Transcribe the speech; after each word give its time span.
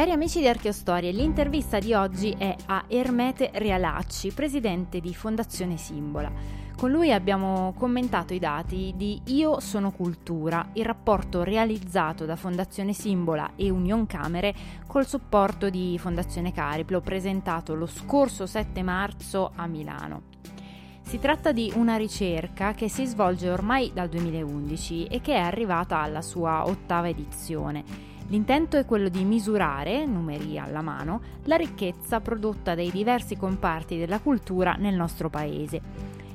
Cari 0.00 0.12
amici 0.12 0.38
di 0.38 0.48
Archeostorie, 0.48 1.12
l'intervista 1.12 1.78
di 1.78 1.92
oggi 1.92 2.34
è 2.38 2.56
a 2.68 2.84
Ermete 2.88 3.50
Realacci, 3.52 4.32
presidente 4.32 4.98
di 4.98 5.14
Fondazione 5.14 5.76
Simbola. 5.76 6.32
Con 6.74 6.90
lui 6.90 7.12
abbiamo 7.12 7.74
commentato 7.76 8.32
i 8.32 8.38
dati 8.38 8.94
di 8.96 9.20
Io 9.26 9.60
sono 9.60 9.90
cultura, 9.90 10.70
il 10.72 10.86
rapporto 10.86 11.42
realizzato 11.42 12.24
da 12.24 12.36
Fondazione 12.36 12.94
Simbola 12.94 13.50
e 13.56 13.68
Union 13.68 14.06
Camere 14.06 14.54
col 14.86 15.06
supporto 15.06 15.68
di 15.68 15.98
Fondazione 15.98 16.50
Cariplo, 16.50 17.02
presentato 17.02 17.74
lo 17.74 17.84
scorso 17.84 18.46
7 18.46 18.82
marzo 18.82 19.52
a 19.54 19.66
Milano. 19.66 20.22
Si 21.02 21.18
tratta 21.18 21.52
di 21.52 21.70
una 21.76 21.96
ricerca 21.96 22.72
che 22.72 22.88
si 22.88 23.04
svolge 23.04 23.50
ormai 23.50 23.90
dal 23.92 24.08
2011 24.08 25.08
e 25.08 25.20
che 25.20 25.34
è 25.34 25.40
arrivata 25.40 26.00
alla 26.00 26.22
sua 26.22 26.66
ottava 26.66 27.06
edizione 27.10 28.09
L'intento 28.30 28.76
è 28.76 28.84
quello 28.84 29.08
di 29.08 29.24
misurare, 29.24 30.06
numeri 30.06 30.56
alla 30.56 30.82
mano, 30.82 31.20
la 31.46 31.56
ricchezza 31.56 32.20
prodotta 32.20 32.76
dai 32.76 32.92
diversi 32.92 33.36
comparti 33.36 33.98
della 33.98 34.20
cultura 34.20 34.74
nel 34.74 34.94
nostro 34.94 35.28
paese. 35.28 35.82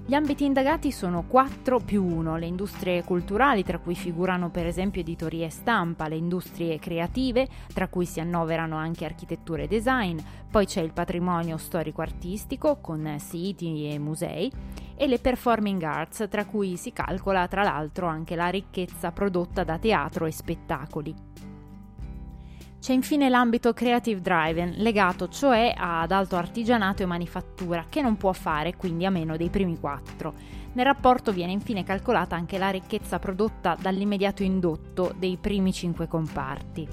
Gli 0.05 0.13
ambiti 0.13 0.43
indagati 0.43 0.91
sono 0.91 1.23
4 1.25 1.79
più 1.79 2.05
1, 2.05 2.35
le 2.35 2.47
industrie 2.47 3.01
culturali, 3.05 3.63
tra 3.63 3.79
cui 3.79 3.95
figurano 3.95 4.49
per 4.49 4.65
esempio 4.65 4.99
editoria 4.99 5.45
e 5.45 5.49
stampa, 5.49 6.09
le 6.09 6.17
industrie 6.17 6.79
creative, 6.79 7.47
tra 7.73 7.87
cui 7.87 8.05
si 8.05 8.19
annoverano 8.19 8.75
anche 8.75 9.05
architettura 9.05 9.61
e 9.61 9.67
design, 9.67 10.17
poi 10.51 10.65
c'è 10.65 10.81
il 10.81 10.91
patrimonio 10.91 11.55
storico-artistico 11.55 12.79
con 12.81 13.15
siti 13.19 13.89
e 13.89 13.99
musei, 13.99 14.51
e 14.97 15.07
le 15.07 15.19
performing 15.19 15.81
arts, 15.81 16.27
tra 16.29 16.43
cui 16.43 16.75
si 16.75 16.91
calcola 16.91 17.47
tra 17.47 17.63
l'altro 17.63 18.07
anche 18.07 18.35
la 18.35 18.49
ricchezza 18.49 19.13
prodotta 19.13 19.63
da 19.63 19.79
teatro 19.79 20.25
e 20.25 20.31
spettacoli. 20.31 21.54
C'è 22.85 22.93
infine 22.93 23.29
l'ambito 23.29 23.73
creative 23.73 24.21
driven, 24.21 24.75
legato 24.77 25.27
cioè 25.27 25.73
ad 25.75 26.11
alto 26.11 26.35
artigianato 26.35 27.01
e 27.01 27.07
manifattura, 27.07 27.87
che 27.89 27.99
non 27.99 28.15
può 28.15 28.31
fare 28.31 28.75
quindi 28.75 29.07
a 29.07 29.09
meno 29.09 29.37
dei 29.37 29.49
primi 29.49 29.79
quattro. 29.79 30.35
Nel 30.73 30.85
rapporto 30.85 31.31
viene 31.31 31.51
infine 31.51 31.83
calcolata 31.83 32.35
anche 32.35 32.59
la 32.59 32.69
ricchezza 32.69 33.17
prodotta 33.17 33.75
dall'immediato 33.81 34.43
indotto 34.43 35.15
dei 35.17 35.35
primi 35.41 35.73
cinque 35.73 36.07
comparti. 36.07 36.87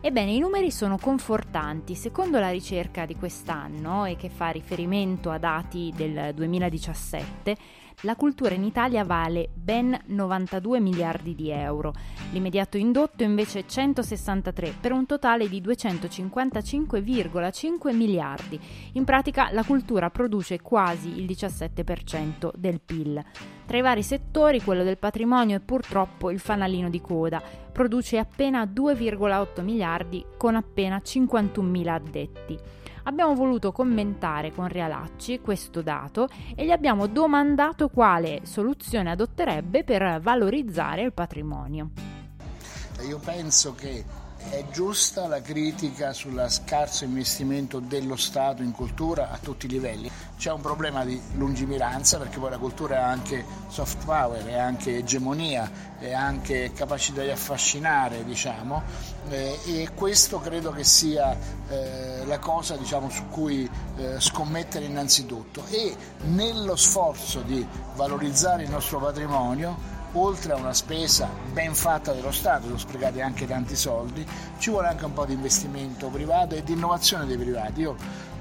Ebbene, 0.00 0.30
i 0.30 0.38
numeri 0.38 0.70
sono 0.70 0.96
confortanti. 0.96 1.96
Secondo 1.96 2.38
la 2.38 2.50
ricerca 2.50 3.04
di 3.04 3.16
quest'anno, 3.16 4.04
e 4.04 4.14
che 4.14 4.28
fa 4.28 4.50
riferimento 4.50 5.28
a 5.28 5.38
dati 5.38 5.92
del 5.94 6.34
2017, 6.34 7.56
la 8.02 8.14
cultura 8.14 8.54
in 8.54 8.62
Italia 8.62 9.02
vale 9.02 9.48
ben 9.52 9.98
92 10.06 10.78
miliardi 10.78 11.34
di 11.34 11.50
euro, 11.50 11.92
l'immediato 12.30 12.76
indotto 12.76 13.24
invece 13.24 13.66
163 13.66 14.74
per 14.80 14.92
un 14.92 15.04
totale 15.04 15.48
di 15.48 15.60
255,5 15.60 17.92
miliardi. 17.92 18.60
In 18.92 19.02
pratica 19.02 19.48
la 19.50 19.64
cultura 19.64 20.10
produce 20.10 20.60
quasi 20.60 21.18
il 21.18 21.24
17% 21.24 22.52
del 22.54 22.80
PIL. 22.80 23.20
Tra 23.66 23.76
i 23.76 23.82
vari 23.82 24.04
settori 24.04 24.62
quello 24.62 24.84
del 24.84 24.96
patrimonio 24.96 25.56
è 25.56 25.60
purtroppo 25.60 26.30
il 26.30 26.38
fanalino 26.38 26.88
di 26.88 27.00
coda, 27.00 27.42
produce 27.78 28.18
appena 28.18 28.64
2,8 28.64 29.62
miliardi 29.62 30.26
con 30.36 30.56
appena 30.56 31.00
51 31.00 31.68
mila 31.68 31.94
addetti 31.94 32.58
abbiamo 33.04 33.36
voluto 33.36 33.70
commentare 33.70 34.52
con 34.52 34.66
Realacci 34.66 35.38
questo 35.38 35.80
dato 35.80 36.28
e 36.56 36.64
gli 36.64 36.72
abbiamo 36.72 37.06
domandato 37.06 37.88
quale 37.88 38.40
soluzione 38.42 39.12
adotterebbe 39.12 39.84
per 39.84 40.18
valorizzare 40.20 41.02
il 41.02 41.12
patrimonio. 41.12 41.90
Io 43.06 43.20
penso 43.20 43.76
che 43.76 44.04
è 44.50 44.64
giusta 44.70 45.26
la 45.26 45.40
critica 45.42 46.12
sul 46.12 46.44
scarso 46.48 47.04
investimento 47.04 47.80
dello 47.80 48.16
Stato 48.16 48.62
in 48.62 48.72
cultura 48.72 49.30
a 49.30 49.38
tutti 49.38 49.66
i 49.66 49.68
livelli. 49.68 50.10
C'è 50.38 50.52
un 50.52 50.60
problema 50.60 51.04
di 51.04 51.20
lungimiranza 51.34 52.18
perché 52.18 52.38
poi 52.38 52.50
la 52.50 52.58
cultura 52.58 52.96
è 52.96 53.00
anche 53.00 53.44
soft 53.66 54.04
power, 54.04 54.44
è 54.44 54.56
anche 54.56 54.96
egemonia, 54.96 55.70
è 55.98 56.12
anche 56.12 56.72
capacità 56.72 57.22
di 57.22 57.30
affascinare, 57.30 58.24
diciamo, 58.24 58.82
eh, 59.28 59.58
e 59.66 59.90
questo 59.94 60.38
credo 60.38 60.70
che 60.70 60.84
sia 60.84 61.36
eh, 61.68 62.24
la 62.24 62.38
cosa 62.38 62.76
diciamo, 62.76 63.10
su 63.10 63.26
cui 63.28 63.68
eh, 63.96 64.20
scommettere 64.20 64.84
innanzitutto. 64.84 65.64
E 65.68 65.94
nello 66.26 66.76
sforzo 66.76 67.42
di 67.42 67.66
valorizzare 67.96 68.62
il 68.62 68.70
nostro 68.70 69.00
patrimonio 69.00 69.96
oltre 70.12 70.52
a 70.52 70.56
una 70.56 70.72
spesa 70.72 71.28
ben 71.52 71.74
fatta 71.74 72.12
dello 72.12 72.32
Stato, 72.32 72.66
sono 72.66 72.78
sprecati 72.78 73.20
anche 73.20 73.46
tanti 73.46 73.76
soldi, 73.76 74.26
ci 74.58 74.70
vuole 74.70 74.88
anche 74.88 75.04
un 75.04 75.12
po' 75.12 75.24
di 75.24 75.34
investimento 75.34 76.08
privato 76.08 76.54
e 76.54 76.62
di 76.62 76.72
innovazione 76.72 77.26
dei 77.26 77.36
privati. 77.36 77.80
Io 77.80 77.96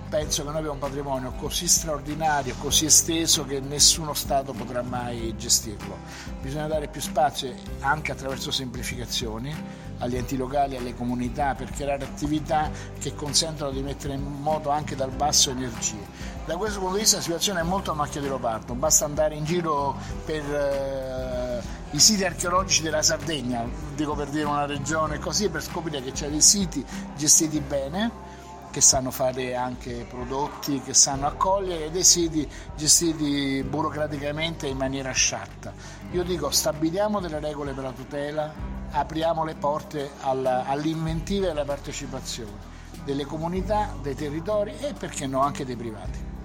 penso 0.10 0.44
che 0.44 0.50
noi 0.50 0.58
abbiamo 0.58 0.76
un 0.76 0.80
patrimonio 0.80 1.32
così 1.34 1.68
straordinario, 1.68 2.56
così 2.60 2.86
esteso 2.86 3.46
che 3.46 3.60
nessuno 3.60 4.14
Stato 4.14 4.54
potrà 4.54 4.82
mai 4.82 5.36
gestirlo. 5.38 5.98
Bisogna 6.42 6.68
dare 6.68 6.88
più 6.88 7.02
spazio 7.02 7.54
anche 7.82 8.12
attraverso 8.12 8.52
semplificazioni 8.52 9.86
agli 10.00 10.16
enti 10.16 10.38
locali, 10.38 10.78
alle 10.78 10.94
comunità 10.94 11.56
per 11.56 11.72
creare 11.72 12.04
attività 12.04 12.70
che 13.00 13.16
consentono 13.16 13.72
di 13.72 13.82
mettere 13.82 14.14
in 14.14 14.22
moto 14.22 14.70
anche 14.70 14.96
dal 14.96 15.12
basso 15.12 15.50
energie. 15.50 16.36
Da 16.46 16.56
questo 16.56 16.80
punto 16.80 16.96
di 16.96 17.02
vista 17.02 17.18
la 17.18 17.24
situazione 17.24 17.60
è 17.60 17.64
molto 17.64 17.92
a 17.92 17.94
macchia 17.96 18.22
di 18.22 18.28
leopardo, 18.28 18.74
basta 18.74 19.06
andare 19.06 19.36
in 19.36 19.44
giro 19.44 19.96
per 20.24 20.44
eh, 20.44 21.47
i 21.92 22.00
siti 22.00 22.26
archeologici 22.26 22.82
della 22.82 23.02
Sardegna, 23.02 23.66
dico 23.96 24.14
per 24.14 24.28
dire 24.28 24.44
una 24.44 24.66
regione 24.66 25.20
così, 25.20 25.50
per 25.50 25.64
scoprire 25.64 26.02
che 26.04 26.12
c'è 26.12 26.30
dei 26.30 26.42
siti 26.42 26.86
gestiti 27.16 27.60
bene 27.62 28.26
che 28.72 28.82
sanno 28.82 29.10
fare 29.10 29.56
anche 29.56 30.06
prodotti, 30.08 30.82
che 30.82 30.94
sanno 30.94 31.26
accogliere 31.26 31.90
dei 31.90 32.04
siti 32.04 32.48
gestiti 32.76 33.64
burocraticamente 33.68 34.68
in 34.68 34.78
maniera 34.78 35.12
sciatta. 35.12 35.74
Io 36.12 36.24
dico 36.24 36.52
stabiliamo 36.52 37.20
delle 37.20 37.40
regole 37.40 37.74
per 37.74 37.86
la 37.86 37.92
tutela, 37.92 38.54
apriamo 38.92 39.44
le 39.44 39.56
porte 39.56 40.12
alla, 40.22 40.66
all'inventiva 40.66 41.48
e 41.48 41.50
alla 41.52 41.66
partecipazione 41.66 42.76
delle 43.04 43.26
comunità, 43.26 43.96
dei 44.02 44.16
territori 44.16 44.76
e 44.80 44.94
perché 44.94 45.26
no 45.26 45.42
anche 45.42 45.66
dei 45.66 45.78
privati. 45.78 46.37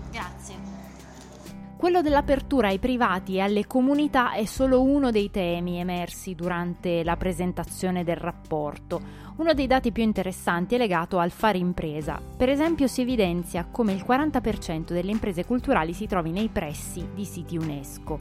Quello 1.82 2.00
dell'apertura 2.00 2.69
ai 2.69 2.78
privati 2.78 3.34
e 3.34 3.41
alle 3.41 3.66
comunità 3.66 4.34
è 4.34 4.44
solo 4.44 4.82
uno 4.82 5.10
dei 5.10 5.32
temi 5.32 5.81
emersi 5.81 6.37
durante 6.37 7.03
la 7.03 7.16
presentazione 7.16 8.04
del 8.04 8.15
rapporto. 8.15 9.00
Uno 9.38 9.53
dei 9.53 9.66
dati 9.66 9.91
più 9.91 10.04
interessanti 10.04 10.76
è 10.76 10.78
legato 10.78 11.19
al 11.19 11.32
fare 11.32 11.59
impresa. 11.59 12.20
Per 12.37 12.48
esempio 12.48 12.87
si 12.87 13.00
evidenzia 13.00 13.66
come 13.69 13.94
il 13.94 14.04
40% 14.06 14.93
delle 14.93 15.10
imprese 15.10 15.44
culturali 15.44 15.93
si 15.93 16.06
trovi 16.06 16.31
nei 16.31 16.50
pressi 16.50 17.04
di 17.12 17.25
siti 17.25 17.56
UNESCO. 17.56 18.20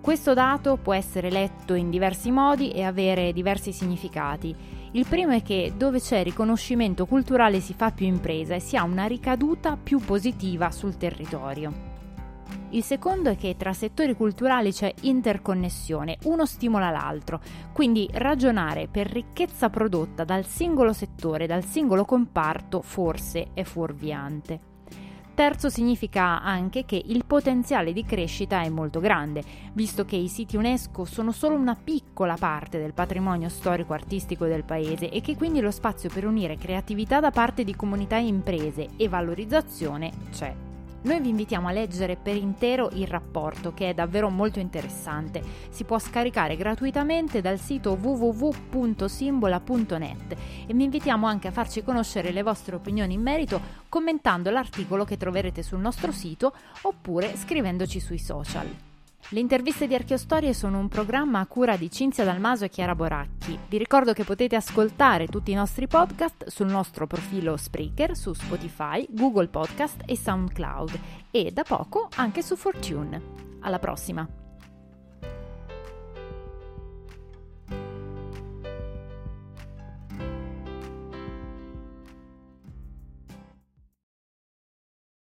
Questo 0.00 0.32
dato 0.32 0.78
può 0.78 0.94
essere 0.94 1.30
letto 1.30 1.74
in 1.74 1.90
diversi 1.90 2.30
modi 2.30 2.70
e 2.70 2.84
avere 2.84 3.34
diversi 3.34 3.72
significati. 3.72 4.56
Il 4.92 5.04
primo 5.06 5.32
è 5.32 5.42
che 5.42 5.74
dove 5.76 6.00
c'è 6.00 6.22
riconoscimento 6.22 7.04
culturale 7.04 7.60
si 7.60 7.74
fa 7.74 7.90
più 7.90 8.06
impresa 8.06 8.54
e 8.54 8.60
si 8.60 8.78
ha 8.78 8.82
una 8.82 9.04
ricaduta 9.04 9.76
più 9.76 9.98
positiva 9.98 10.70
sul 10.70 10.96
territorio. 10.96 11.92
Il 12.70 12.82
secondo 12.82 13.30
è 13.30 13.36
che 13.36 13.56
tra 13.56 13.72
settori 13.72 14.16
culturali 14.16 14.72
c'è 14.72 14.92
interconnessione, 15.02 16.18
uno 16.24 16.44
stimola 16.44 16.90
l'altro, 16.90 17.40
quindi 17.72 18.08
ragionare 18.12 18.88
per 18.88 19.06
ricchezza 19.06 19.70
prodotta 19.70 20.24
dal 20.24 20.44
singolo 20.44 20.92
settore, 20.92 21.46
dal 21.46 21.64
singolo 21.64 22.04
comparto, 22.04 22.82
forse 22.82 23.48
è 23.54 23.62
fuorviante. 23.62 24.72
Terzo 25.34 25.68
significa 25.68 26.40
anche 26.42 26.84
che 26.84 27.00
il 27.04 27.24
potenziale 27.26 27.92
di 27.92 28.04
crescita 28.04 28.62
è 28.62 28.68
molto 28.68 29.00
grande, 29.00 29.42
visto 29.72 30.04
che 30.04 30.14
i 30.14 30.28
siti 30.28 30.56
UNESCO 30.56 31.04
sono 31.04 31.32
solo 31.32 31.56
una 31.56 31.74
piccola 31.74 32.36
parte 32.36 32.78
del 32.78 32.94
patrimonio 32.94 33.48
storico-artistico 33.48 34.46
del 34.46 34.62
paese 34.62 35.10
e 35.10 35.20
che 35.20 35.36
quindi 35.36 35.60
lo 35.60 35.72
spazio 35.72 36.08
per 36.08 36.24
unire 36.24 36.56
creatività 36.56 37.18
da 37.18 37.32
parte 37.32 37.64
di 37.64 37.74
comunità 37.74 38.16
e 38.16 38.26
imprese 38.26 38.90
e 38.96 39.08
valorizzazione 39.08 40.12
c'è. 40.30 40.63
Noi 41.04 41.20
vi 41.20 41.28
invitiamo 41.28 41.68
a 41.68 41.72
leggere 41.72 42.16
per 42.16 42.34
intero 42.34 42.88
il 42.94 43.06
rapporto 43.06 43.74
che 43.74 43.90
è 43.90 43.94
davvero 43.94 44.30
molto 44.30 44.58
interessante. 44.58 45.42
Si 45.68 45.84
può 45.84 45.98
scaricare 45.98 46.56
gratuitamente 46.56 47.42
dal 47.42 47.58
sito 47.58 47.92
www.simbola.net 47.92 50.36
e 50.66 50.72
vi 50.72 50.84
invitiamo 50.84 51.26
anche 51.26 51.48
a 51.48 51.52
farci 51.52 51.82
conoscere 51.82 52.32
le 52.32 52.42
vostre 52.42 52.74
opinioni 52.74 53.12
in 53.12 53.20
merito 53.20 53.60
commentando 53.90 54.48
l'articolo 54.48 55.04
che 55.04 55.18
troverete 55.18 55.62
sul 55.62 55.80
nostro 55.80 56.10
sito 56.10 56.54
oppure 56.82 57.36
scrivendoci 57.36 58.00
sui 58.00 58.18
social. 58.18 58.93
Le 59.30 59.40
interviste 59.40 59.86
di 59.86 59.94
Archeostorie 59.94 60.52
sono 60.52 60.78
un 60.78 60.88
programma 60.88 61.40
a 61.40 61.46
cura 61.46 61.76
di 61.76 61.90
Cinzia 61.90 62.24
Dalmaso 62.24 62.66
e 62.66 62.68
Chiara 62.68 62.94
Boracchi. 62.94 63.58
Vi 63.68 63.78
ricordo 63.78 64.12
che 64.12 64.22
potete 64.22 64.54
ascoltare 64.54 65.26
tutti 65.26 65.50
i 65.50 65.54
nostri 65.54 65.88
podcast 65.88 66.48
sul 66.48 66.66
nostro 66.66 67.06
profilo 67.06 67.56
Spreaker, 67.56 68.14
su 68.16 68.34
Spotify, 68.34 69.06
Google 69.10 69.48
Podcast 69.48 70.02
e 70.04 70.16
SoundCloud 70.16 71.00
e 71.30 71.50
da 71.52 71.62
poco 71.62 72.08
anche 72.16 72.42
su 72.42 72.54
Fortune. 72.54 73.22
Alla 73.60 73.78
prossima! 73.78 74.43